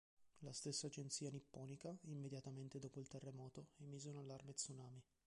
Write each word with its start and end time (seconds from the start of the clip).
La 0.39 0.51
stessa 0.51 0.87
agenzia 0.87 1.29
nipponica, 1.29 1.95
immediatamente 2.05 2.79
dopo 2.79 2.99
il 2.99 3.07
terremoto, 3.07 3.67
emise 3.77 4.09
un 4.09 4.17
allarme 4.17 4.53
tsunami. 4.55 5.03